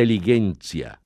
[0.00, 0.98] Inteligência.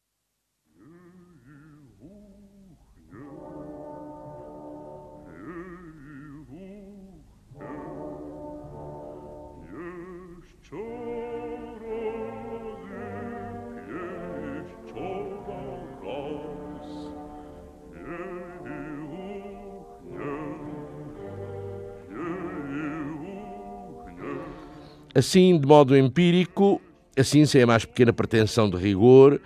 [25.16, 26.80] Assim, de modo empírico,
[27.16, 29.40] Assim, sem a mais pequena pretensão de rigor,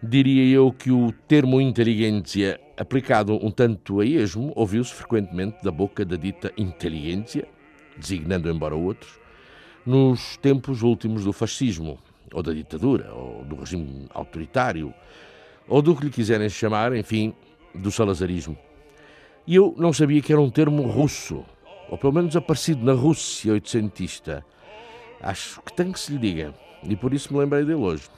[0.00, 6.04] diria eu que o termo inteligência, aplicado um tanto a esmo, ouviu-se frequentemente da boca
[6.04, 7.48] da dita inteligência,
[7.96, 9.18] designando embora outros,
[9.84, 11.98] nos tempos últimos do fascismo,
[12.32, 14.94] ou da ditadura, ou do regime autoritário,
[15.66, 17.34] ou do que lhe quiserem chamar, enfim,
[17.74, 18.56] do salazarismo.
[19.44, 21.44] E eu não sabia que era um termo russo,
[21.90, 24.44] ou pelo menos aparecido na Rússia oitocentista.
[25.20, 26.67] Acho que tem que se lhe diga.
[26.82, 28.08] E por isso me lembrei dele hoje.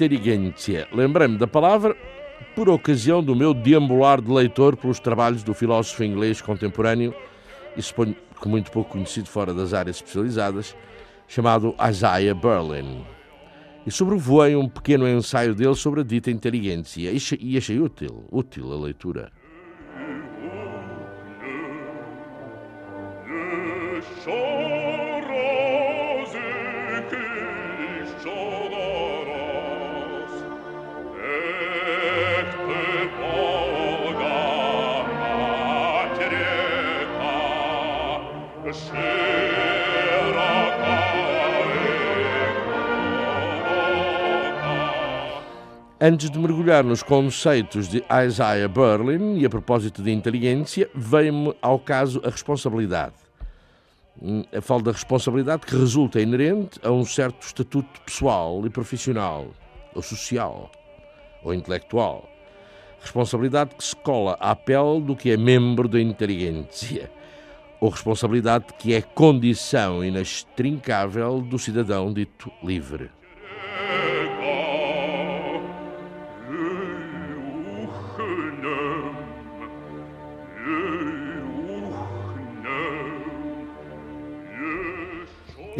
[0.00, 0.88] Inteligência.
[0.92, 1.94] Lembrei-me da palavra
[2.54, 7.14] por ocasião do meu deambular de leitor pelos trabalhos do filósofo inglês contemporâneo,
[7.76, 10.74] e suponho que muito pouco conhecido fora das áreas especializadas,
[11.28, 13.04] chamado Isaiah Berlin.
[13.86, 18.76] E sobrevoei um pequeno ensaio dele sobre a dita inteligência e achei útil, útil a
[18.76, 19.30] leitura.
[46.02, 51.78] Antes de mergulhar nos conceitos de Isaiah Berlin e a propósito de inteligência, veio-me ao
[51.78, 53.16] caso a responsabilidade.
[54.22, 59.48] Hum, a falta da responsabilidade que resulta inerente a um certo estatuto pessoal e profissional,
[59.94, 60.70] ou social,
[61.44, 62.26] ou intelectual.
[62.98, 67.10] Responsabilidade que se cola à pele do que é membro da inteligência,
[67.78, 73.19] ou responsabilidade que é condição inextrincável do cidadão dito livre.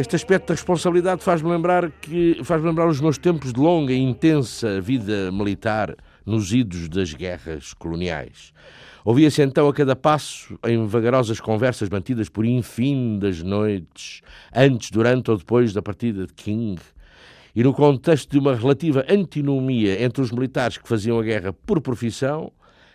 [0.01, 3.99] Este aspecto da responsabilidade faz-me lembrar que faz lembrar os meus tempos de longa e
[3.99, 5.95] intensa vida militar
[6.25, 8.55] nos idos das guerras coloniais.
[9.05, 14.23] Ouvia-se então a cada passo, em vagarosas conversas mantidas por infindas noites,
[14.57, 16.81] antes, durante ou depois da partida de King,
[17.55, 21.79] e no contexto de uma relativa antinomia entre os militares que faziam a guerra por
[21.83, 22.51] profissão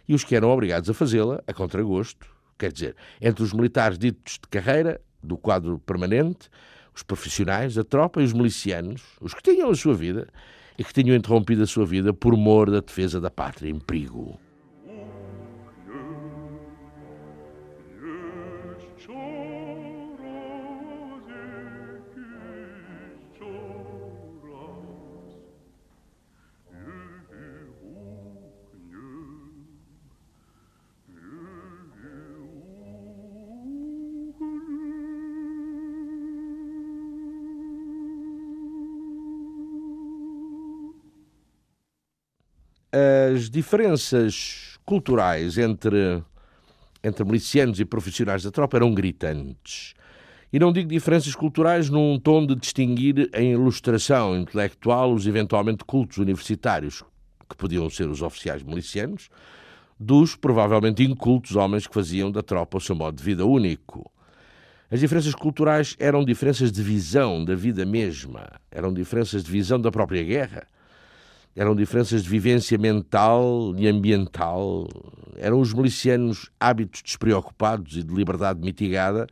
[0.10, 2.26] e os que eram obrigados a fazê-la a contragosto,
[2.58, 6.50] quer dizer, entre os militares ditos de carreira, do quadro permanente,
[6.96, 10.28] os profissionais, a tropa e os milicianos, os que tinham a sua vida
[10.78, 14.40] e que tinham interrompido a sua vida por mor da defesa da pátria em perigo.
[43.46, 46.24] As diferenças culturais entre,
[47.04, 49.94] entre milicianos e profissionais da tropa eram gritantes.
[50.52, 56.18] E não digo diferenças culturais num tom de distinguir em ilustração intelectual os eventualmente cultos
[56.18, 57.04] universitários,
[57.48, 59.30] que podiam ser os oficiais milicianos,
[60.00, 64.12] dos provavelmente incultos homens que faziam da tropa o seu modo de vida único.
[64.90, 69.92] As diferenças culturais eram diferenças de visão da vida mesma, eram diferenças de visão da
[69.92, 70.66] própria guerra,
[71.56, 74.88] eram diferenças de vivência mental e ambiental,
[75.38, 79.26] eram os milicianos hábitos despreocupados e de liberdade mitigada,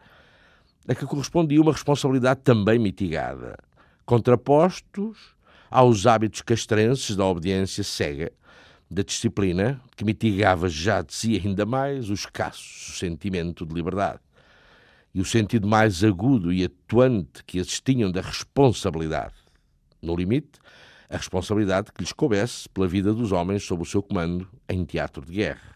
[0.88, 3.58] a que correspondia uma responsabilidade também mitigada,
[4.06, 5.36] contrapostos
[5.70, 8.32] aos hábitos castrenses da obediência cega,
[8.90, 14.20] da disciplina, que mitigava já de si ainda mais o escasso sentimento de liberdade
[15.14, 19.34] e o sentido mais agudo e atuante que eles tinham da responsabilidade.
[20.02, 20.60] No limite,
[21.10, 25.26] a responsabilidade que lhes coubesse pela vida dos homens sob o seu comando em teatro
[25.26, 25.73] de guerra.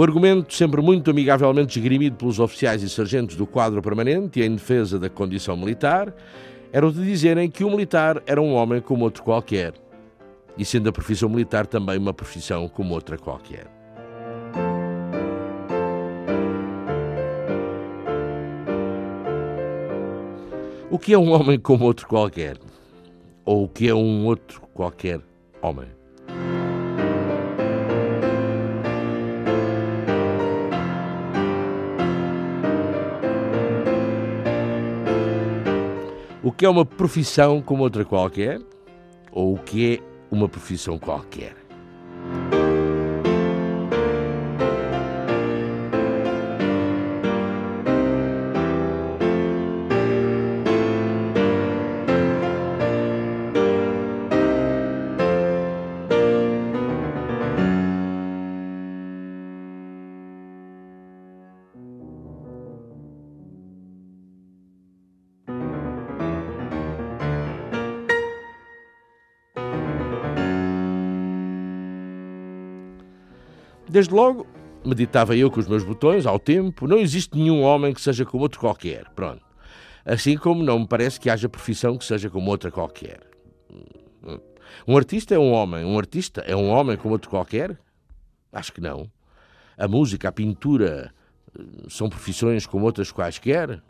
[0.00, 4.98] O argumento, sempre muito amigavelmente esgrimido pelos oficiais e sargentos do quadro permanente em defesa
[4.98, 6.10] da condição militar,
[6.72, 9.74] era o de dizerem que o militar era um homem como outro qualquer,
[10.56, 13.66] e sendo a profissão militar também uma profissão como outra qualquer.
[20.90, 22.56] O que é um homem como outro qualquer?
[23.44, 25.20] Ou o que é um outro qualquer
[25.60, 25.99] homem?
[36.60, 38.60] Que é uma profissão como outra qualquer?
[39.32, 39.98] Ou o que é
[40.30, 41.59] uma profissão qualquer?
[74.00, 74.46] Desde logo,
[74.82, 78.44] meditava eu com os meus botões, ao tempo, não existe nenhum homem que seja como
[78.44, 79.04] outro qualquer.
[79.10, 79.44] Pronto.
[80.06, 83.20] Assim como não me parece que haja profissão que seja como outra qualquer.
[84.88, 85.84] Um artista é um homem.
[85.84, 87.78] Um artista é um homem como outro qualquer?
[88.50, 89.06] Acho que não.
[89.76, 91.12] A música, a pintura
[91.86, 93.82] são profissões como outras quaisquer?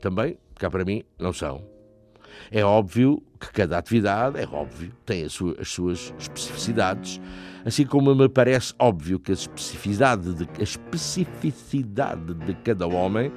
[0.00, 1.64] Também, cá para mim, não são.
[2.50, 5.32] É óbvio que cada atividade, é óbvio, tem as
[5.68, 7.20] suas especificidades,
[7.64, 13.32] assim como me parece óbvio que a especificidade de, a especificidade de cada homem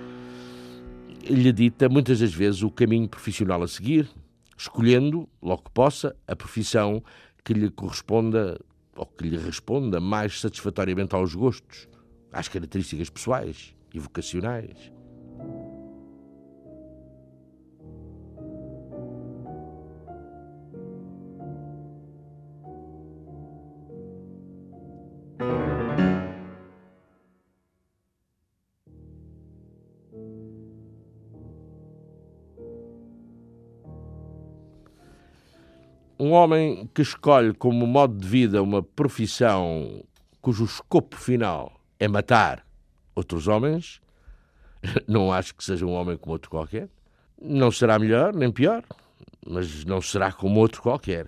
[1.30, 4.10] lhe dita muitas das vezes o caminho profissional a seguir,
[4.58, 7.04] escolhendo, logo que possa, a profissão
[7.44, 8.60] que lhe corresponda
[8.96, 11.88] ou que lhe responda mais satisfatoriamente aos gostos,
[12.32, 14.97] às características pessoais e vocacionais.
[36.28, 40.04] Um homem que escolhe como modo de vida uma profissão
[40.42, 42.66] cujo escopo final é matar
[43.16, 44.02] outros homens,
[45.08, 46.90] não acho que seja um homem como outro qualquer.
[47.42, 48.84] Não será melhor nem pior,
[49.50, 51.27] mas não será como outro qualquer.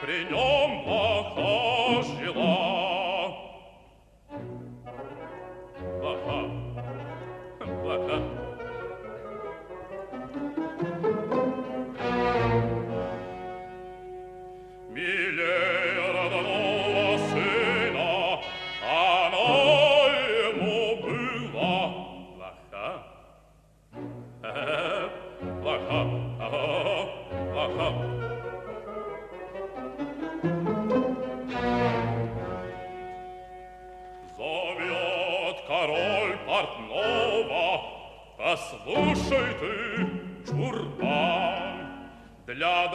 [0.00, 3.07] При нем плохо жила.
[42.58, 42.88] la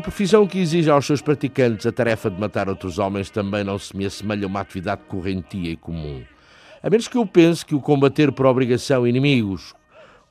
[0.00, 3.78] Uma profissão que exige aos seus praticantes a tarefa de matar outros homens também não
[3.78, 6.24] se me assemelha a uma atividade correntia e comum.
[6.82, 9.74] A menos que eu pense que o combater por obrigação inimigos,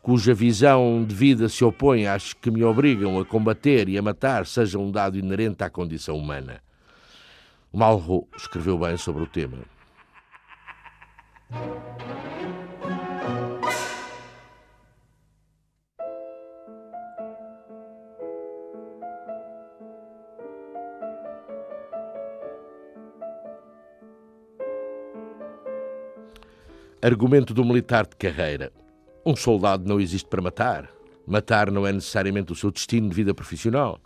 [0.02, 4.48] cuja visão de vida se opõe às que me obrigam a combater e a matar,
[4.48, 6.64] seja um dado inerente à condição humana.
[7.72, 9.60] Malraux escreveu bem sobre o tema.
[27.02, 28.74] Argumento do militar de carreira.
[29.26, 30.90] Um soldado não existe para matar.
[31.26, 34.02] Matar não é necessariamente o seu destino de vida profissional.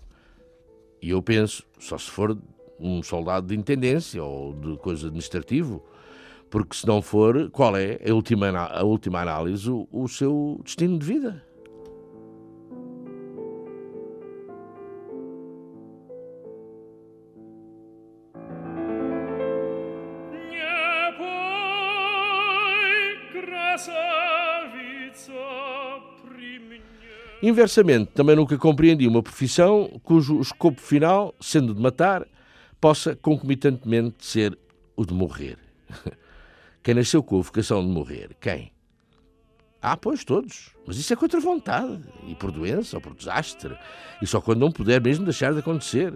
[1.01, 2.37] E eu penso, só se for
[2.79, 5.83] um soldado de intendência ou de coisa administrativo,
[6.51, 10.99] porque se não for, qual é, a última, a última análise, o, o seu destino
[10.99, 11.43] de vida?
[27.43, 32.25] Inversamente, também nunca compreendi uma profissão cujo escopo final, sendo de matar,
[32.79, 34.57] possa concomitantemente ser
[34.95, 35.57] o de morrer.
[36.81, 38.29] Quem nasceu com a vocação de morrer?
[38.39, 38.71] Quem?
[39.81, 40.69] Ah, pois todos.
[40.87, 41.99] Mas isso é contra vontade.
[42.25, 43.77] E por doença ou por desastre.
[44.21, 46.13] E só quando não puder mesmo deixar de acontecer.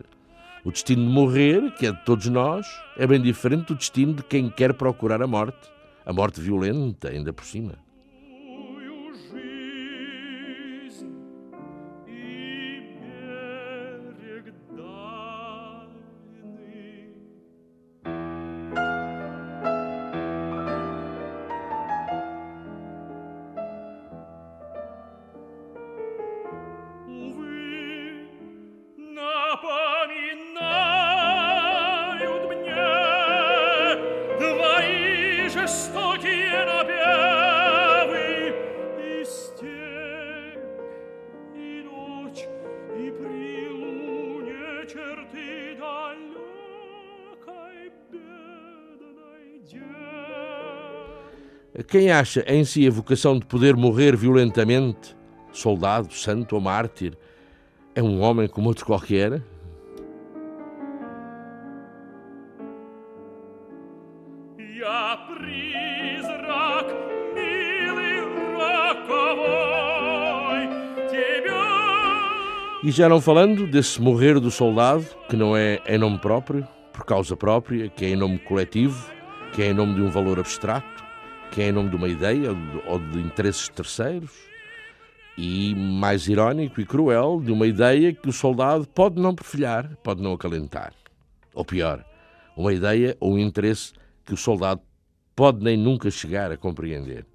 [0.63, 2.65] O destino de morrer, que é de todos nós,
[2.95, 5.69] é bem diferente do destino de quem quer procurar a morte.
[6.05, 7.73] A morte violenta, ainda por cima.
[51.97, 55.17] Quem acha em si a vocação de poder morrer violentamente,
[55.51, 57.17] soldado, santo ou mártir,
[57.95, 59.41] é um homem como outro qualquer?
[72.83, 77.03] E já não falando desse morrer do soldado, que não é em nome próprio, por
[77.05, 79.11] causa própria, que é em nome coletivo,
[79.51, 81.06] que é em nome de um valor abstrato,
[81.51, 82.49] que é em nome de uma ideia
[82.85, 84.31] ou de interesses terceiros,
[85.37, 90.21] e mais irónico e cruel, de uma ideia que o soldado pode não perfilhar, pode
[90.21, 90.93] não acalentar.
[91.53, 92.03] Ou pior,
[92.55, 93.93] uma ideia ou um interesse
[94.25, 94.81] que o soldado
[95.35, 97.25] pode nem nunca chegar a compreender.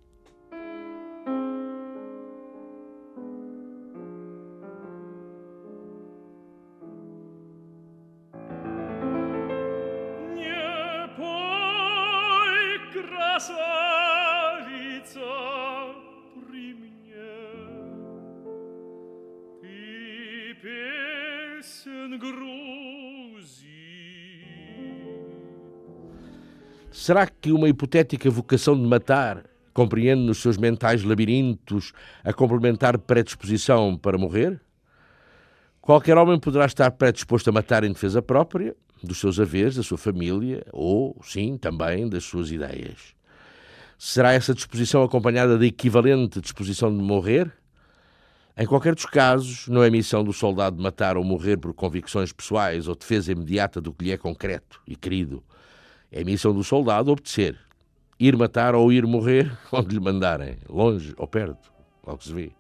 [27.03, 29.43] Será que uma hipotética vocação de matar
[29.75, 31.93] compreende nos seus mentais labirintos
[32.23, 34.61] a complementar predisposição para morrer?
[35.81, 39.99] Qualquer homem poderá estar predisposto a matar em defesa própria, dos seus haveres, da sua
[39.99, 43.17] família, ou, sim, também das suas ideias.
[43.99, 47.53] Será essa disposição acompanhada da equivalente disposição de morrer?
[48.57, 52.87] Em qualquer dos casos, não é missão do soldado matar ou morrer por convicções pessoais
[52.87, 55.43] ou defesa imediata do que lhe é concreto e querido.
[56.13, 57.59] É missão do soldado obedecer,
[58.21, 61.73] ir matar ou ir morrer onde lhe mandarem, longe ou perto,
[62.19, 62.53] que se vê.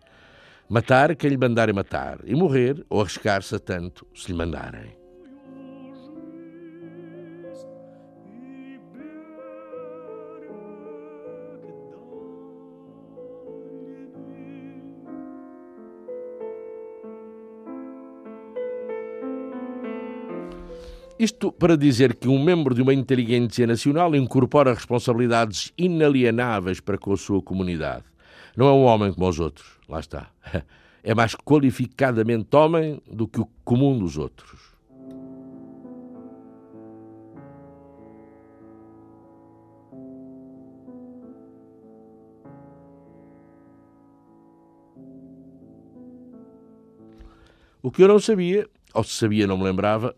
[0.71, 5.02] Matar quem lhe mandarem matar, e morrer ou arriscar-se tanto se lhe mandarem.
[21.23, 27.12] Isto para dizer que um membro de uma inteligência nacional incorpora responsabilidades inalienáveis para com
[27.12, 28.02] a sua comunidade.
[28.57, 30.31] Não é um homem como os outros, lá está.
[31.05, 34.73] É mais qualificadamente homem do que o comum dos outros.
[47.81, 50.14] O que eu não sabia, ou se sabia não me lembrava,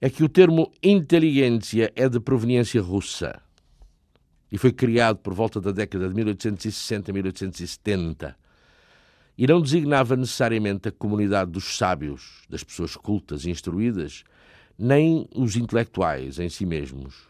[0.00, 3.40] é que o termo inteligência é de proveniência russa
[4.50, 8.36] e foi criado por volta da década de 1860 1870
[9.38, 14.24] e não designava necessariamente a comunidade dos sábios, das pessoas cultas e instruídas,
[14.78, 17.28] nem os intelectuais em si mesmos.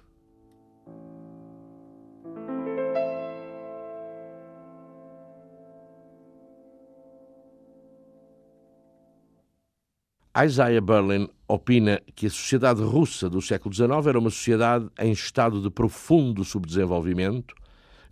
[10.44, 15.62] Isaiah Berlin opina que a sociedade russa do século XIX era uma sociedade em estado
[15.62, 17.54] de profundo subdesenvolvimento,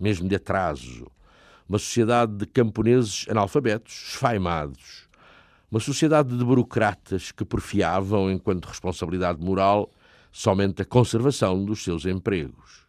[0.00, 1.06] mesmo de atraso.
[1.68, 5.06] Uma sociedade de camponeses analfabetos, esfaimados.
[5.70, 9.92] Uma sociedade de burocratas que porfiavam, enquanto responsabilidade moral,
[10.32, 12.83] somente a conservação dos seus empregos.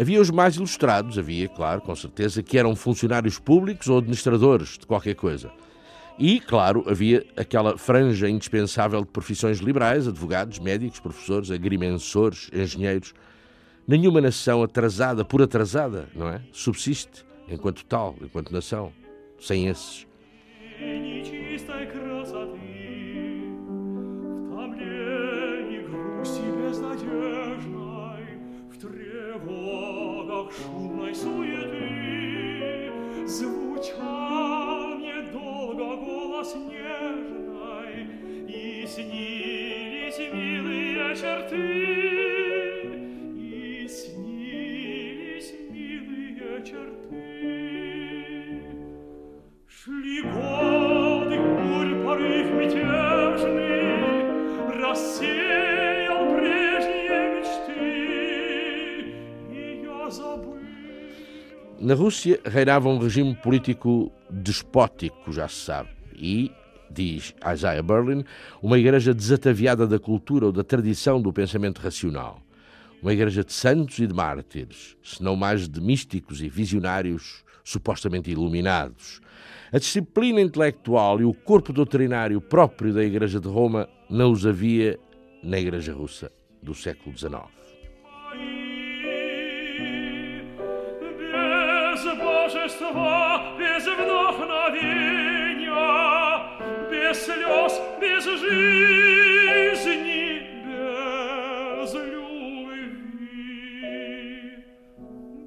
[0.00, 4.86] Havia os mais ilustrados, havia, claro, com certeza, que eram funcionários públicos ou administradores de
[4.86, 5.50] qualquer coisa.
[6.16, 13.12] E, claro, havia aquela franja indispensável de profissões liberais, advogados, médicos, professores, agrimensores, engenheiros.
[13.88, 16.42] Nenhuma nação atrasada, por atrasada, não é?
[16.52, 18.92] Subsiste enquanto tal, enquanto nação,
[19.40, 20.06] sem esses.
[30.50, 32.90] шумной суеты
[33.26, 38.06] Звучал мне долго голос нежной,
[38.48, 41.56] И снились милые черты,
[43.36, 47.18] И снились милые черты.
[49.68, 53.84] Шли годы, бурь, порыв мятежный,
[54.80, 55.67] Рассеянный,
[61.80, 66.50] Na Rússia reinava um regime político despótico, já se sabe, e,
[66.90, 68.24] diz Isaiah Berlin,
[68.60, 72.42] uma igreja desataviada da cultura ou da tradição do pensamento racional.
[73.00, 78.28] Uma igreja de santos e de mártires, se não mais de místicos e visionários supostamente
[78.28, 79.20] iluminados.
[79.70, 84.98] A disciplina intelectual e o corpo doutrinário próprio da Igreja de Roma não os havia
[85.44, 87.57] na Igreja Russa do século XIX.
[92.77, 95.73] божества, без вдохновения,
[96.89, 99.81] без слез, без жизни,
[100.65, 102.97] без любви,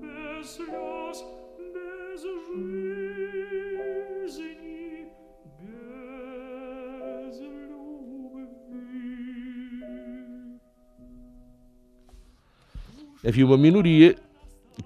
[0.02, 1.24] без слез,
[1.58, 2.22] без
[4.22, 5.06] жизни,
[5.60, 8.46] без любви.
[13.24, 14.16] Havia uma minoria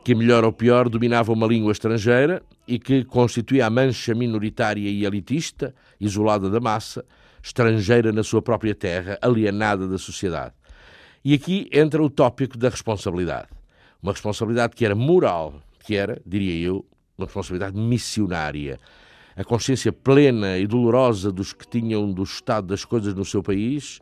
[0.04, 5.06] que, melhor ou pior, dominava uma língua estrangeira e que constituía a mancha minoritária e
[5.06, 7.06] elitista, isolada da massa,
[7.42, 10.54] estrangeira na sua própria terra, alienada da sociedade.
[11.24, 13.48] E aqui entra o tópico da responsabilidade.
[14.02, 16.86] Uma responsabilidade que era moral, que era, diria eu,
[17.18, 18.80] uma responsabilidade missionária.
[19.36, 24.00] A consciência plena e dolorosa dos que tinham do estado das coisas no seu país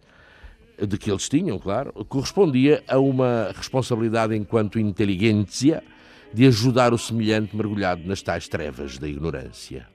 [0.77, 5.83] de que eles tinham, claro, correspondia a uma responsabilidade enquanto inteligência
[6.33, 9.87] de ajudar o semelhante mergulhado nas tais trevas da ignorância.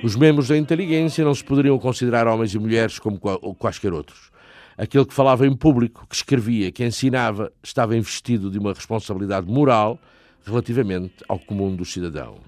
[0.00, 4.30] Os membros da inteligência não se poderiam considerar homens e mulheres como quaisquer outros.
[4.78, 9.98] Aquele que falava em público, que escrevia, que ensinava, estava investido de uma responsabilidade moral
[10.46, 12.38] relativamente ao comum dos cidadãos.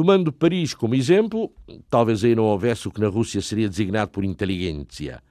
[0.00, 1.52] Tomando Paris como exemplo,
[1.90, 5.22] talvez aí não houvesse o que na Rússia seria designado por inteligência.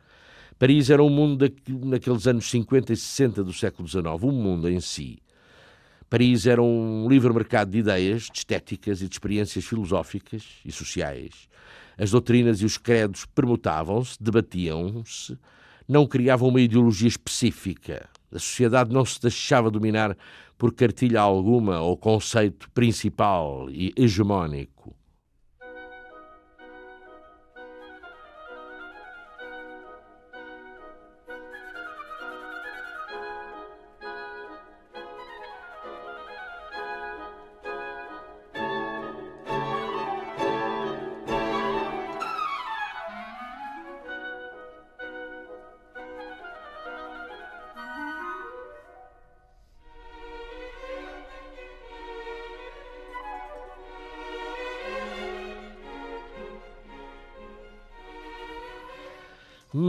[0.60, 1.52] Paris era um mundo
[1.86, 5.18] naqueles anos 50 e 60 do século XIX, um mundo em si.
[6.08, 11.50] Paris era um livre mercado de ideias, de estéticas e de experiências filosóficas e sociais.
[11.98, 15.36] As doutrinas e os credos permutavam-se, debatiam-se,
[15.88, 18.08] não criavam uma ideologia específica.
[18.32, 20.16] A sociedade não se deixava dominar
[20.58, 24.96] por cartilha alguma ou conceito principal e hegemónico.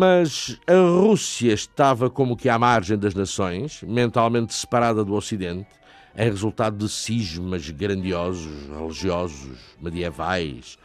[0.01, 5.69] Mas a Rússia estava como que à margem das nações, mentalmente separada do Ocidente,
[6.17, 10.79] em resultado de cismas grandiosos, religiosos, medievais.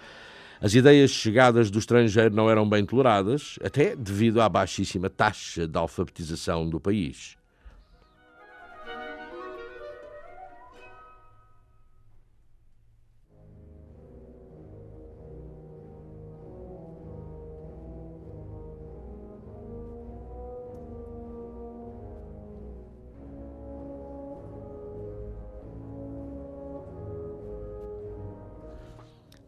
[0.59, 5.77] As ideias chegadas do estrangeiro não eram bem toleradas, até devido à baixíssima taxa de
[5.77, 7.37] alfabetização do país.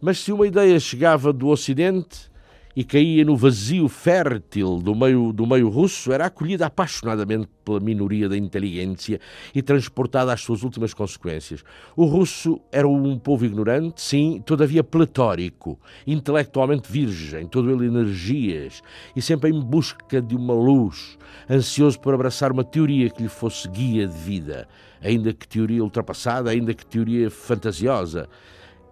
[0.07, 2.31] Mas se uma ideia chegava do Ocidente
[2.73, 8.29] e caía no vazio fértil do meio, do meio russo, era acolhida apaixonadamente pela minoria
[8.29, 9.19] da inteligência
[9.53, 11.61] e transportada às suas últimas consequências.
[11.93, 18.81] O russo era um povo ignorante, sim, todavia pletórico, intelectualmente virgem, todo ele energias
[19.13, 21.17] e sempre em busca de uma luz,
[21.49, 24.69] ansioso por abraçar uma teoria que lhe fosse guia de vida,
[25.01, 28.29] ainda que teoria ultrapassada, ainda que teoria fantasiosa.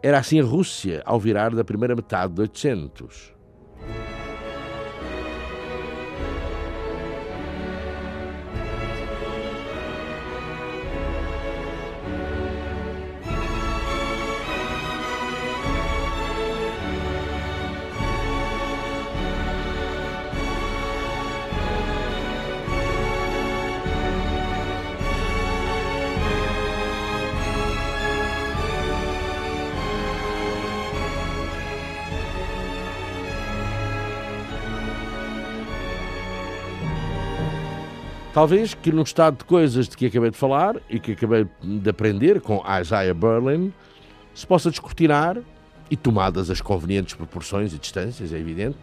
[0.06, 3.35] Era assim a Rússia ao virar da primeira metade de 800.
[38.36, 41.90] Talvez que num estado de coisas de que acabei de falar e que acabei de
[41.90, 43.72] aprender com Isaiah Berlin,
[44.34, 45.38] se possa descortinar,
[45.90, 48.76] e tomadas as convenientes proporções e distâncias, é evidente,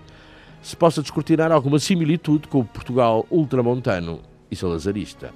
[0.62, 5.30] se possa descortinar alguma similitude com o Portugal ultramontano e salazarista.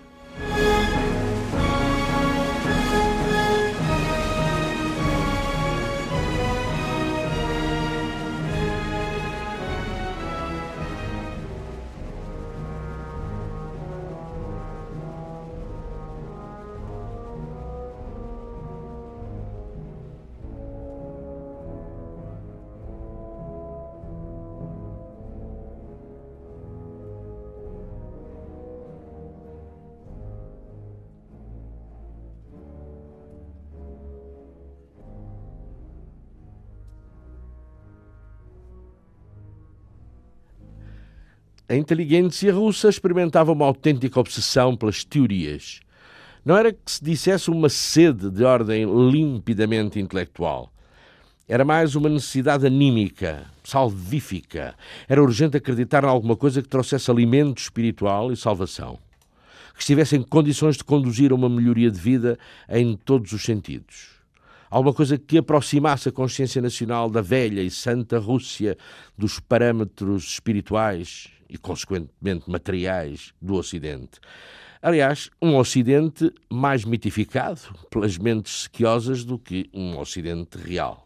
[41.69, 45.81] A inteligência russa experimentava uma autêntica obsessão pelas teorias.
[46.45, 50.73] Não era que se dissesse uma sede de ordem limpidamente intelectual.
[51.49, 54.77] Era mais uma necessidade anímica, salvífica.
[55.09, 58.97] Era urgente acreditar em alguma coisa que trouxesse alimento espiritual e salvação.
[59.75, 64.16] Que estivesse em condições de conduzir a uma melhoria de vida em todos os sentidos
[64.71, 68.77] alguma coisa que aproximasse a consciência nacional da velha e santa Rússia
[69.17, 74.21] dos parâmetros espirituais e, consequentemente, materiais do Ocidente.
[74.83, 81.06] Aliás, um Ocidente mais mitificado pelas mentes sequiosas do que um Ocidente real.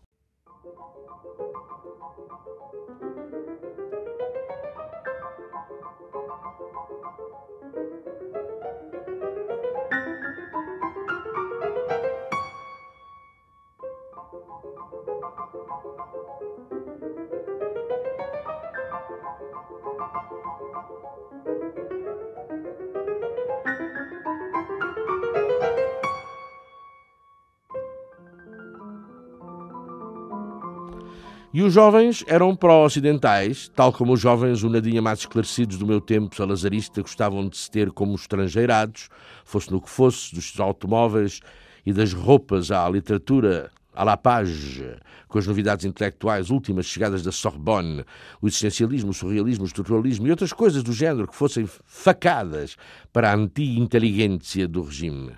[31.61, 36.01] E os jovens eram pró-ocidentais, tal como os jovens um nadinha mais esclarecidos do meu
[36.01, 39.11] tempo salazarista gostavam de se ter como estrangeirados,
[39.45, 41.41] fosse no que fosse, dos automóveis
[41.85, 44.97] e das roupas à literatura à la page,
[45.29, 48.07] com as novidades intelectuais últimas chegadas da Sorbonne,
[48.41, 52.75] o existencialismo, o surrealismo, o estruturalismo e outras coisas do género que fossem facadas
[53.13, 55.33] para a anti-inteligência do regime.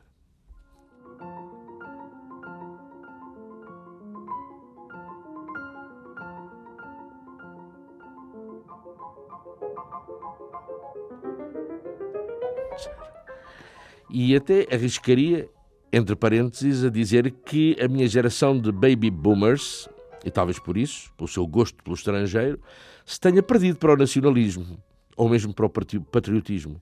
[14.15, 15.49] E até arriscaria,
[15.91, 19.89] entre parênteses, a dizer que a minha geração de baby boomers,
[20.23, 22.61] e talvez por isso, pelo seu gosto pelo estrangeiro,
[23.07, 24.79] se tenha perdido para o nacionalismo,
[25.17, 26.79] ou mesmo para o patriotismo.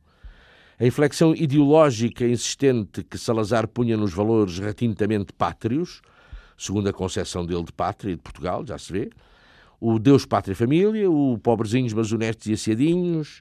[0.77, 6.03] A inflexão ideológica insistente que Salazar punha nos valores retintamente pátrios,
[6.59, 9.09] segundo a concepção dele de pátria e de Portugal, já se vê,
[9.81, 13.41] o Deus, Pátria e Família, o pobrezinhos mas honestos e aciadinhos,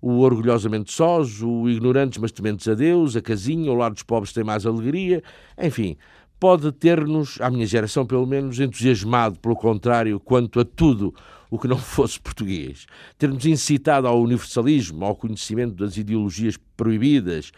[0.00, 4.32] o orgulhosamente sós, o ignorantes mas tementes a Deus, a casinha, o lar dos pobres
[4.32, 5.22] tem mais alegria,
[5.60, 5.96] enfim,
[6.38, 11.12] pode ter-nos, à minha geração pelo menos, entusiasmado, pelo contrário, quanto a tudo
[11.50, 12.86] o que não fosse português.
[13.18, 17.50] Ter-nos incitado ao universalismo, ao conhecimento das ideologias proibidas,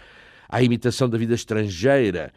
[0.49, 2.33] à imitação da vida estrangeira,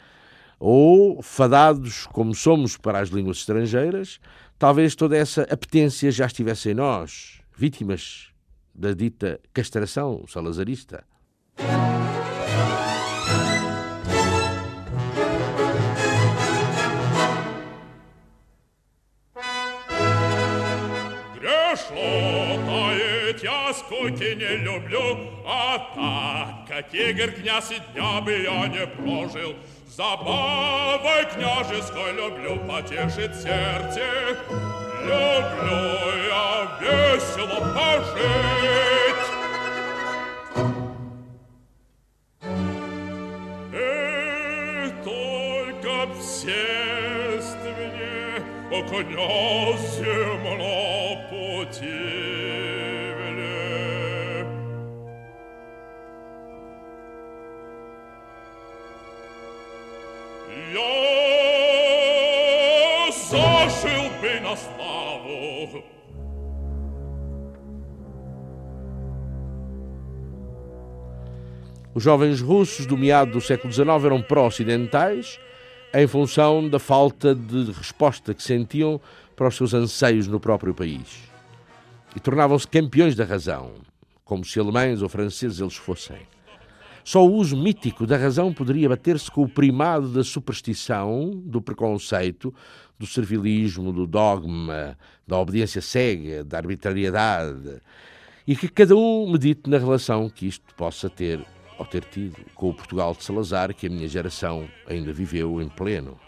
[0.60, 4.20] ou, fadados como somos para as línguas estrangeiras,
[4.58, 8.33] talvez toda essa apetência já estivesse em nós, vítimas
[8.74, 11.06] da dita castração salazarista.
[23.74, 29.56] скуки не люблю, а так, как игр князь и дня бы я не прожил.
[29.88, 34.02] Забавой княжеской люблю потешить сердце,
[35.04, 35.84] люблю
[36.28, 36.48] я
[36.82, 39.26] весело пожить.
[43.74, 47.84] И только в сестре
[48.72, 52.63] окна земного пути
[71.96, 75.40] Os jovens russos do meado do século XIX eram pró-ocidentais
[75.94, 79.00] em função da falta de resposta que sentiam
[79.36, 81.20] para os seus anseios no próprio país.
[82.16, 83.74] E tornavam-se campeões da razão,
[84.26, 86.18] como se alemães ou franceses eles fossem.
[87.04, 92.52] Só o uso mítico da razão poderia bater-se com o primado da superstição, do preconceito,
[92.98, 97.82] do servilismo, do dogma, da obediência cega, da arbitrariedade,
[98.48, 101.46] e que cada um medite na relação que isto possa ter
[101.79, 105.69] ao ter tido com o Portugal de Salazar que a minha geração ainda viveu em
[105.69, 106.19] pleno.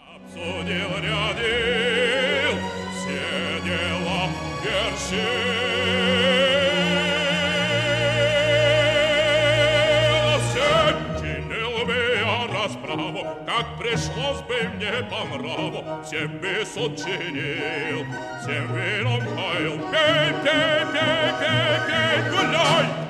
[13.61, 18.05] как пришлось бы мне по нраву, всем бы сочинил,
[18.41, 23.04] всем вином паял, пей, пей, пей, пей, пей, гуляй!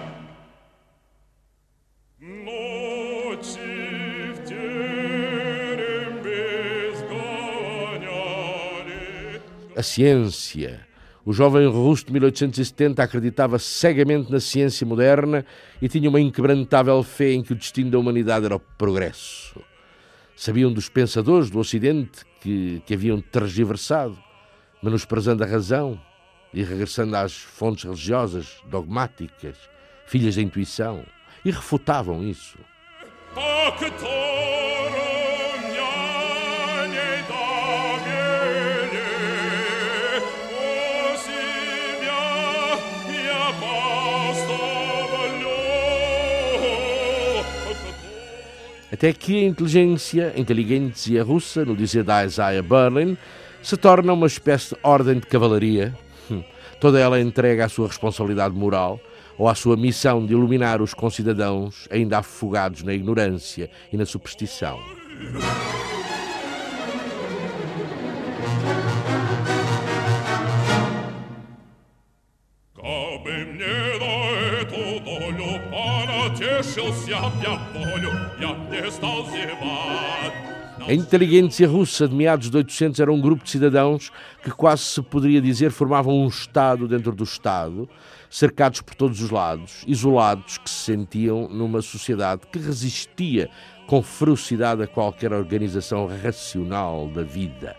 [9.77, 10.87] A ciência.
[11.25, 15.45] O jovem russo de 1870 acreditava cegamente na ciência moderna
[15.83, 19.61] e tinha uma inquebrantável fé em que o destino da humanidade era o progresso.
[20.37, 24.17] Sabiam dos pensadores do Ocidente que, que haviam tergiversado,
[24.83, 26.01] menosprezando a razão
[26.55, 29.57] e regressando às fontes religiosas, dogmáticas,
[30.07, 31.05] filhas da intuição,
[31.45, 32.57] e refutavam isso.
[48.93, 53.17] Até que a inteligência, a inteligência russa, no dizer da Isaiah Berlin,
[53.63, 55.93] se torna uma espécie de ordem de cavalaria,
[56.31, 56.43] hum,
[56.81, 59.01] toda ela entrega à sua responsabilidade moral
[59.37, 64.79] ou à sua missão de iluminar os concidadãos ainda afogados na ignorância e na superstição.
[80.87, 84.13] A inteligência russa de meados de 800 era um grupo de cidadãos
[84.45, 87.89] que quase se poderia dizer formavam um Estado dentro do Estado,
[88.29, 93.49] cercados por todos os lados, isolados, que se sentiam numa sociedade que resistia
[93.87, 97.75] com ferocidade a qualquer organização racional da vida.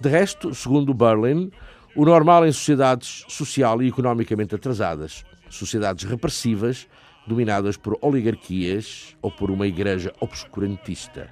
[0.00, 1.52] De resto, segundo Berlin,
[1.94, 6.88] o normal em sociedades social e economicamente atrasadas, sociedades repressivas,
[7.28, 11.30] dominadas por oligarquias ou por uma igreja obscurantista.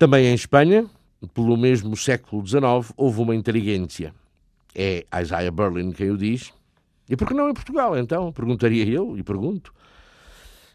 [0.00, 0.86] Também em Espanha,
[1.34, 4.14] pelo mesmo século XIX, houve uma inteligência.
[4.74, 6.52] É Isaiah Berlin quem o diz.
[7.08, 8.32] E por que não em Portugal, então?
[8.32, 9.74] Perguntaria eu e pergunto.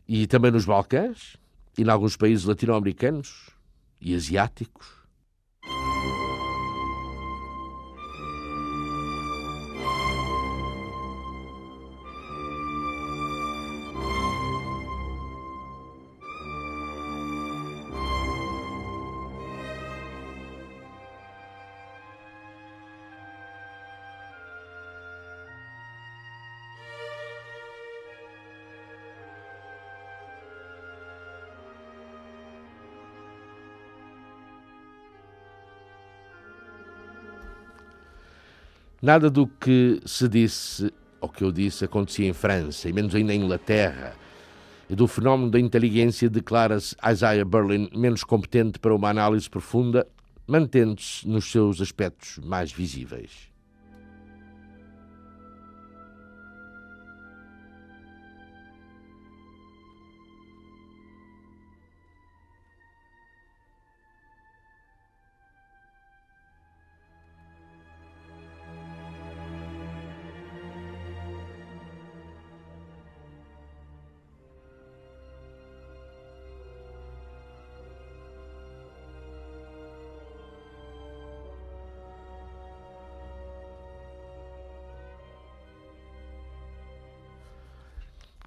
[0.08, 1.38] E também nos Balcãs,
[1.78, 3.50] e em alguns países latino-americanos
[4.02, 4.95] e asiáticos.
[39.06, 40.92] Nada do que se disse,
[41.22, 44.16] ou que eu disse, acontecia em França, e menos ainda em Inglaterra.
[44.90, 50.08] E do fenómeno da inteligência declara-se Isaiah Berlin menos competente para uma análise profunda,
[50.48, 53.55] mantendo-se nos seus aspectos mais visíveis.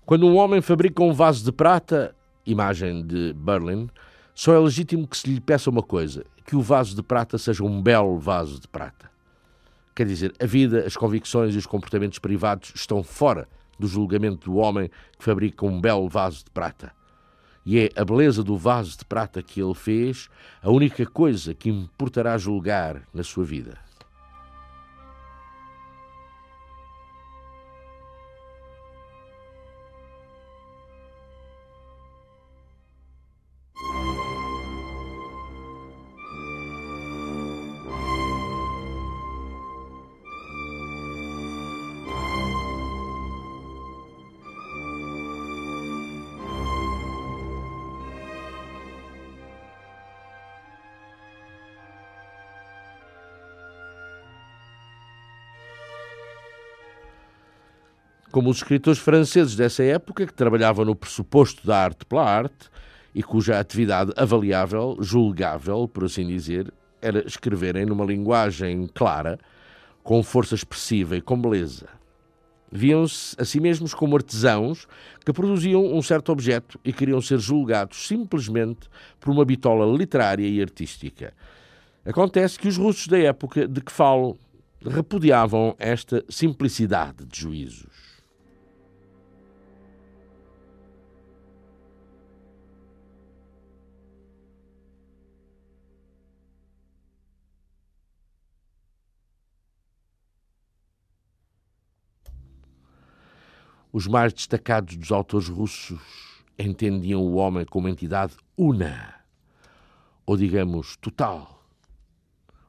[0.08, 3.90] Quando um homem fabrica um vaso de prata, imagem de Berlin,
[4.34, 7.62] só é legítimo que se lhe peça uma coisa: que o vaso de prata seja
[7.62, 9.10] um belo vaso de prata.
[9.94, 13.46] Quer dizer, a vida, as convicções e os comportamentos privados estão fora
[13.78, 16.90] do julgamento do homem que fabrica um belo vaso de prata.
[17.66, 20.30] E é a beleza do vaso de prata que ele fez
[20.62, 23.76] a única coisa que importará julgar na sua vida.
[58.38, 62.70] Como os escritores franceses dessa época, que trabalhavam no pressuposto da arte pela arte
[63.12, 66.72] e cuja atividade avaliável, julgável, por assim dizer,
[67.02, 69.40] era escreverem numa linguagem clara,
[70.04, 71.88] com força expressiva e com beleza.
[72.70, 74.86] Viam-se a si mesmos como artesãos
[75.26, 80.62] que produziam um certo objeto e queriam ser julgados simplesmente por uma bitola literária e
[80.62, 81.34] artística.
[82.06, 84.38] Acontece que os russos da época de que falo
[84.80, 88.07] repudiavam esta simplicidade de juízos.
[103.92, 106.00] Os mais destacados dos autores russos
[106.58, 109.14] entendiam o homem como entidade una,
[110.26, 111.64] ou digamos, total.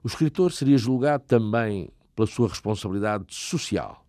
[0.01, 4.05] O escritor seria julgado também pela sua responsabilidade social.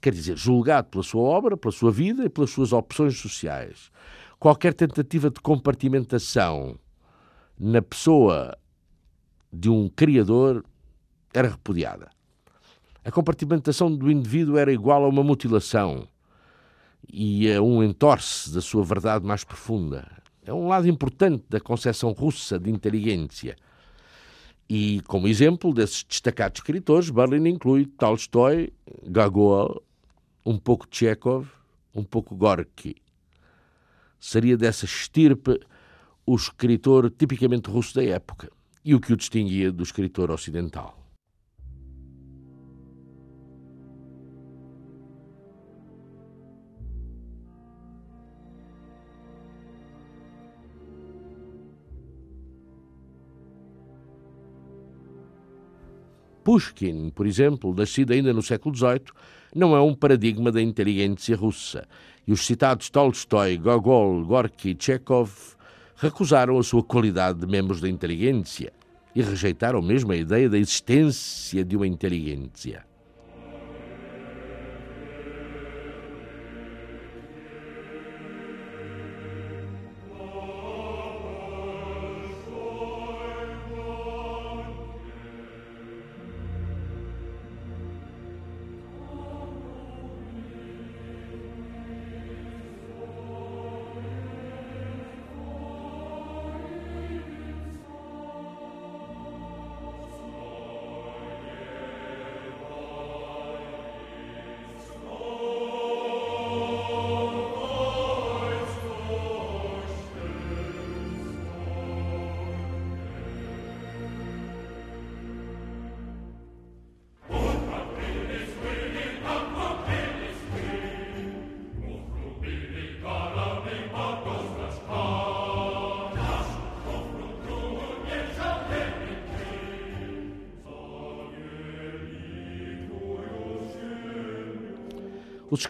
[0.00, 3.90] Quer dizer, julgado pela sua obra, pela sua vida e pelas suas opções sociais.
[4.38, 6.78] Qualquer tentativa de compartimentação
[7.58, 8.56] na pessoa
[9.52, 10.64] de um criador
[11.32, 12.10] era repudiada.
[13.04, 16.08] A compartimentação do indivíduo era igual a uma mutilação
[17.06, 20.10] e a um entorce da sua verdade mais profunda.
[20.42, 23.56] É um lado importante da concepção russa de inteligência.
[24.66, 28.72] E, como exemplo desses destacados escritores, Berlin inclui Tolstói,
[29.06, 29.82] Gogol,
[30.44, 31.46] um pouco Chekhov,
[31.94, 32.96] um pouco Gorky.
[34.18, 35.60] Seria dessa estirpe
[36.24, 38.50] o escritor tipicamente russo da época
[38.82, 41.03] e o que o distinguia do escritor ocidental.
[56.44, 59.06] Pushkin, por exemplo, nascido ainda no século XVIII,
[59.54, 61.88] não é um paradigma da inteligência russa.
[62.26, 65.30] E os citados Tolstói, Gogol, Gorky e Chekhov
[65.96, 68.72] recusaram a sua qualidade de membros da inteligência
[69.14, 72.84] e rejeitaram mesmo a ideia da existência de uma inteligência.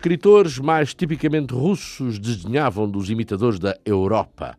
[0.04, 4.54] Escritores mais tipicamente russos desdenhavam dos imitadores da Europa,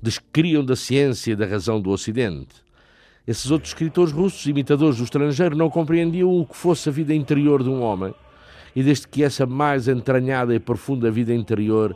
[0.00, 2.54] descriam da ciência e da razão do Ocidente.
[3.26, 7.62] Esses outros escritores russos, imitadores do estrangeiro, não compreendiam o que fosse a vida interior
[7.62, 8.14] de um homem,
[8.74, 11.94] e desde que essa mais entranhada e profunda vida interior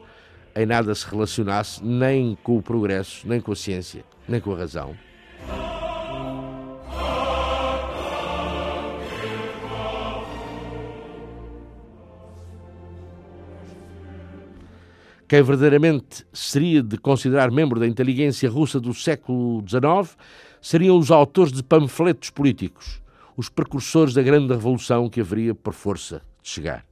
[0.55, 4.59] em nada se relacionasse nem com o progresso, nem com a ciência, nem com a
[4.59, 4.95] razão.
[15.29, 20.17] Quem verdadeiramente seria de considerar membro da inteligência russa do século XIX
[20.63, 23.03] seriam os autores de panfletos políticos,
[23.37, 26.85] os precursores da grande revolução que haveria por força de chegar.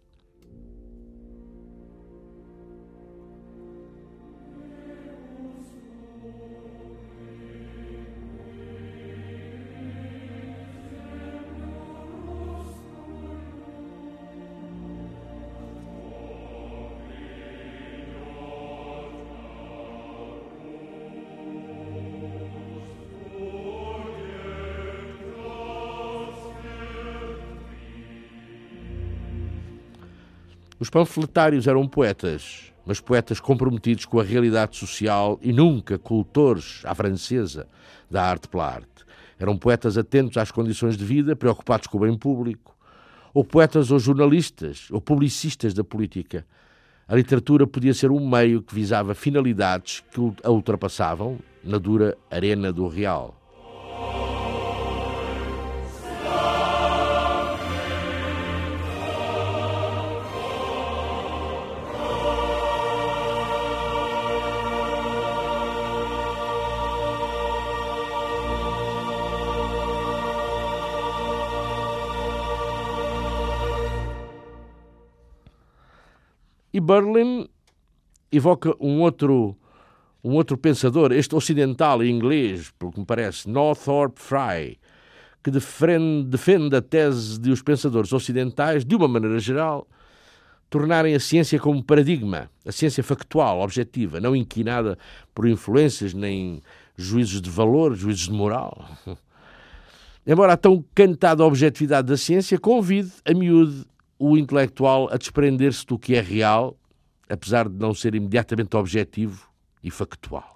[30.85, 36.95] Os panfletários eram poetas, mas poetas comprometidos com a realidade social e nunca cultores à
[36.95, 37.67] francesa
[38.11, 39.03] da arte pela arte.
[39.39, 42.77] Eram poetas atentos às condições de vida, preocupados com o bem público,
[43.33, 46.47] ou poetas ou jornalistas ou publicistas da política.
[47.09, 52.71] A literatura podia ser um meio que visava finalidades que a ultrapassavam na dura arena
[52.71, 53.41] do real.
[76.75, 77.47] E Berlin
[78.33, 79.57] evoca um outro,
[80.25, 84.77] um outro pensador, este ocidental e inglês, pelo que me parece, Northrop Frye,
[85.45, 89.87] que defende, defende a tese de os pensadores ocidentais, de uma maneira geral,
[90.69, 94.99] tornarem a ciência como paradigma, a ciência factual, objetiva, não inquinada
[95.33, 96.61] por influências nem
[96.97, 98.85] juízos de valor, juízos de moral.
[100.27, 103.87] Embora a tão cantada objetividade da ciência convide a miúde
[104.19, 106.77] o intelectual a desprender-se do que é real,
[107.29, 109.49] apesar de não ser imediatamente objetivo
[109.83, 110.54] e factual.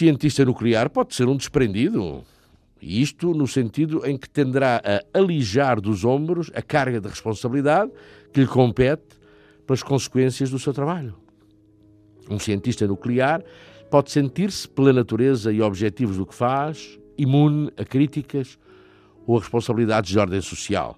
[0.00, 2.24] Cientista nuclear pode ser um desprendido.
[2.80, 7.92] Isto no sentido em que tenderá a alijar dos ombros a carga de responsabilidade
[8.32, 9.20] que lhe compete
[9.66, 11.14] pelas consequências do seu trabalho.
[12.30, 13.44] Um cientista nuclear
[13.90, 18.58] pode sentir-se, pela natureza e objetivos do que faz, imune a críticas
[19.26, 20.96] ou a responsabilidades de ordem social.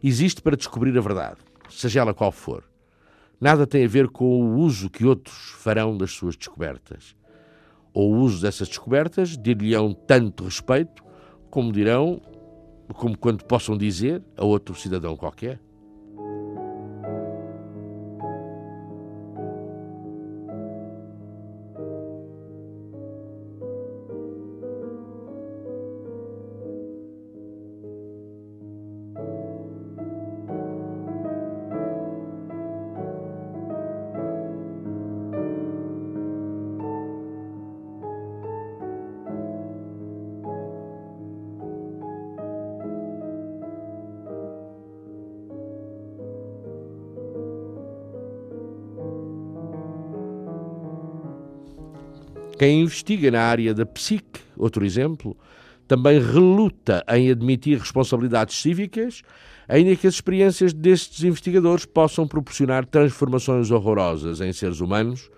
[0.00, 1.38] Existe para descobrir a verdade,
[1.68, 2.62] seja ela qual for.
[3.40, 7.16] Nada tem a ver com o uso que outros farão das suas descobertas
[7.94, 11.04] ou o uso dessas descobertas dir-lhe-ão tanto respeito
[11.48, 12.20] como dirão,
[12.94, 15.60] como quando possam dizer a outro cidadão qualquer.
[52.64, 55.36] Quem investiga na área da psique, outro exemplo,
[55.86, 59.20] também reluta em admitir responsabilidades cívicas,
[59.68, 65.30] ainda que as experiências destes investigadores possam proporcionar transformações horrorosas em seres humanos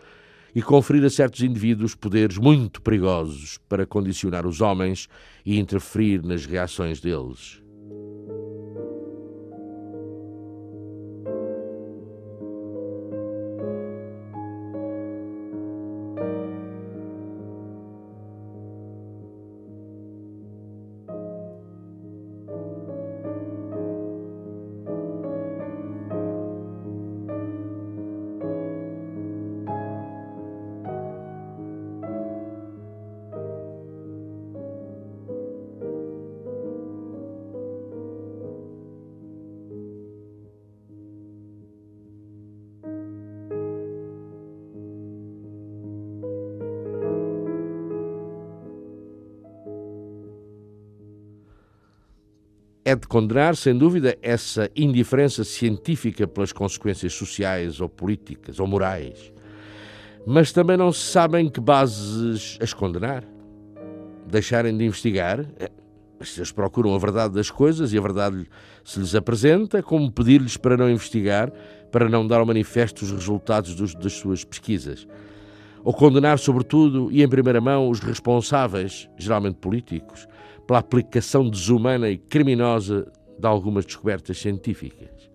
[0.55, 5.09] e conferir a certos indivíduos poderes muito perigosos para condicionar os homens
[5.45, 7.61] e interferir nas reações deles.
[52.89, 59.32] É de condenar, sem dúvida, essa indiferença científica pelas consequências sociais ou políticas ou morais.
[60.24, 63.24] Mas também não se sabe em que bases as condenar.
[64.24, 65.68] Deixarem de investigar, é,
[66.20, 68.47] se eles procuram a verdade das coisas e a verdade
[68.84, 71.51] se lhes apresenta, como pedir-lhes para não investigar,
[71.91, 75.09] para não dar ao manifesto os resultados dos, das suas pesquisas.
[75.82, 80.28] Ou condenar, sobretudo, e em primeira mão, os responsáveis, geralmente políticos,
[80.67, 85.31] pela aplicação desumana e criminosa de algumas descobertas científicas.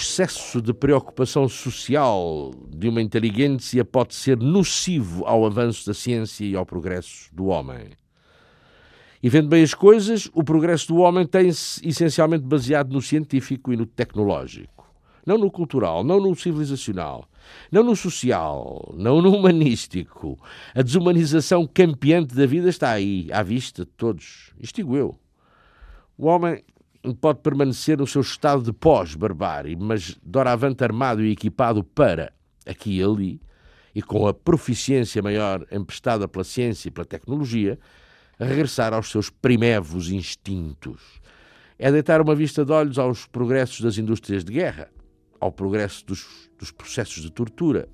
[0.00, 6.56] Excesso de preocupação social de uma inteligência pode ser nocivo ao avanço da ciência e
[6.56, 7.90] ao progresso do homem.
[9.22, 13.76] E vendo bem as coisas, o progresso do homem tem-se essencialmente baseado no científico e
[13.76, 14.90] no tecnológico.
[15.24, 17.28] Não no cultural, não no civilizacional,
[17.70, 20.36] não no social, não no humanístico.
[20.74, 24.52] A desumanização campeante da vida está aí, à vista de todos.
[24.58, 25.16] Isto digo eu.
[26.18, 26.62] O homem
[27.20, 32.32] pode permanecer no seu estado de pós-barbárie, mas doravante armado e equipado para,
[32.64, 33.40] aqui e ali,
[33.94, 37.78] e com a proficiência maior emprestada pela ciência e pela tecnologia,
[38.38, 41.20] regressar aos seus primevos instintos.
[41.78, 44.88] É deitar uma vista de olhos aos progressos das indústrias de guerra,
[45.40, 47.88] ao progresso dos, dos processos de tortura,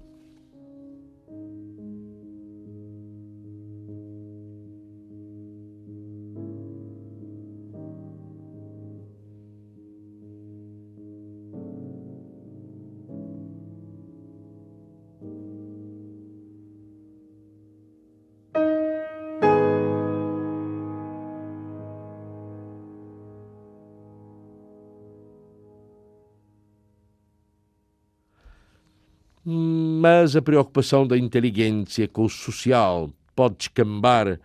[30.29, 34.39] Mas a preocupação da inteligência com o social pode descambar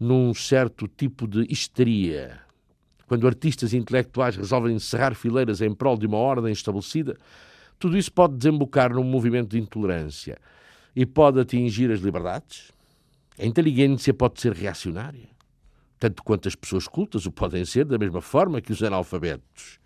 [0.00, 2.40] num certo tipo de histeria.
[3.06, 7.14] Quando artistas intelectuais resolvem encerrar fileiras em prol de uma ordem estabelecida,
[7.78, 10.38] tudo isso pode desembocar num movimento de intolerância
[10.96, 12.72] e pode atingir as liberdades.
[13.38, 15.28] A inteligência pode ser reacionária,
[15.98, 19.78] tanto quanto as pessoas cultas o podem ser, da mesma forma que os analfabetos.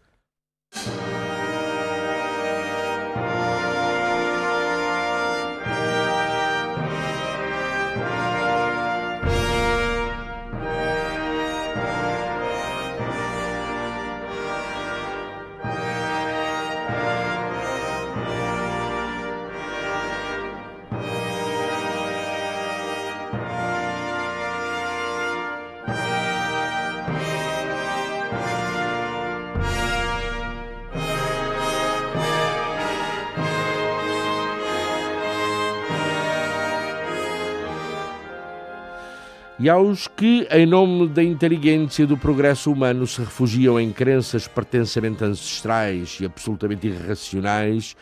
[39.62, 45.22] E aos que, em nome da inteligência do progresso humano, se refugiam em crenças pertencamente
[45.22, 47.94] ancestrais e absolutamente irracionais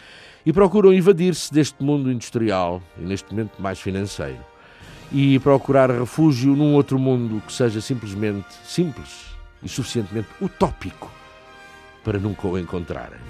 [0.46, 4.40] e procuram evadir-se deste mundo industrial e, neste momento, mais financeiro
[5.12, 9.26] e procurar refúgio num outro mundo que seja simplesmente simples
[9.62, 11.12] e suficientemente utópico
[12.02, 13.20] para nunca o encontrarem.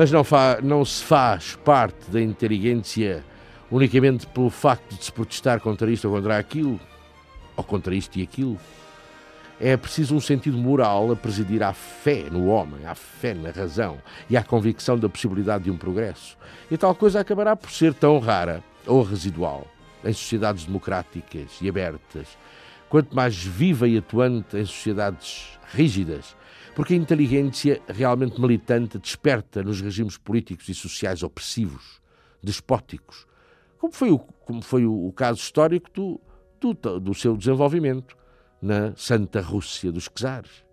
[0.00, 0.24] Mas não,
[0.62, 3.22] não, se faz parte da inteligência
[3.70, 6.80] unicamente pelo facto de se protestar contra isto ou contra aquilo,
[7.54, 8.58] ou contra isto e aquilo.
[9.60, 13.98] É preciso um sentido moral a presidir à fé no homem, à fé na razão
[14.30, 16.34] e à convicção da possibilidade de um progresso.
[16.70, 19.66] E tal coisa acabará por ser tão rara ou residual
[20.02, 22.26] em sociedades democráticas e abertas,
[22.88, 26.34] quanto mais viva e atuante em sociedades rígidas
[26.74, 32.00] porque a inteligência realmente militante desperta nos regimes políticos e sociais opressivos,
[32.42, 33.26] despóticos,
[33.78, 36.20] como foi o, como foi o, caso histórico do,
[36.60, 38.16] do, do seu desenvolvimento
[38.60, 40.64] na Santa Rússia dos Czares.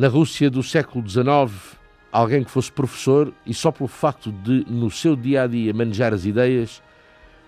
[0.00, 1.76] Na Rússia do século XIX,
[2.10, 6.14] alguém que fosse professor e só pelo facto de, no seu dia a dia, manejar
[6.14, 6.82] as ideias,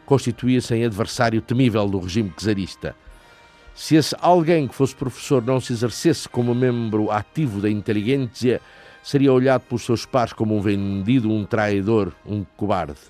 [0.05, 2.95] constituía-se em adversário temível do regime czarista.
[3.75, 8.61] Se esse alguém que fosse professor não se exercesse como membro ativo da inteligência,
[9.03, 13.01] seria olhado pelos seus pares como um vendido, um traidor, um cobarde.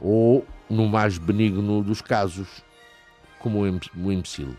[0.00, 2.48] Ou, no mais benigno dos casos,
[3.38, 4.56] como um imbecil.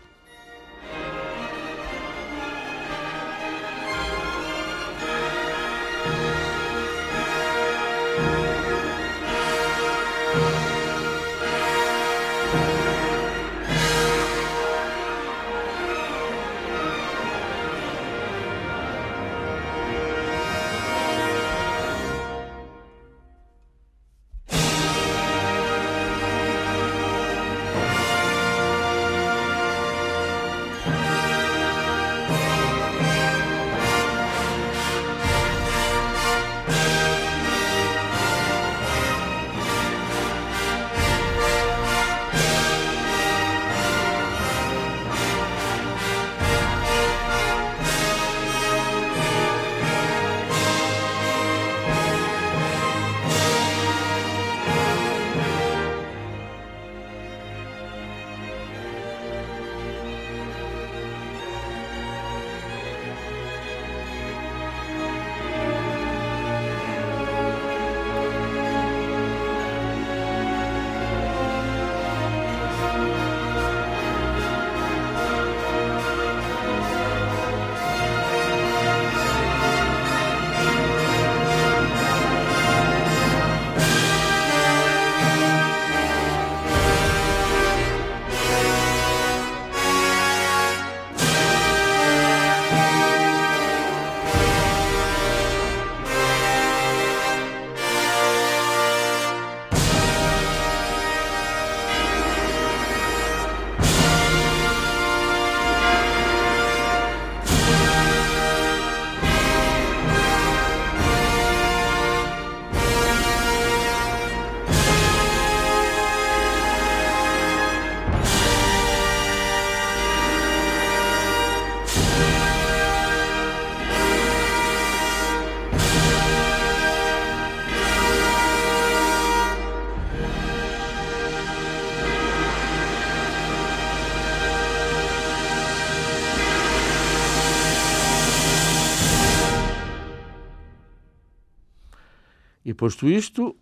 [142.80, 143.54] Posto isto,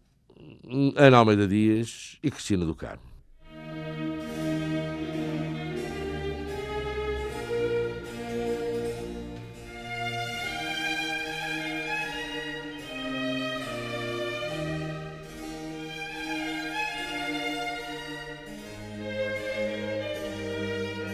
[0.95, 3.03] Ana Almeida Dias e Cristina do Carmo.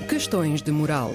[0.07, 1.15] Questões de moral.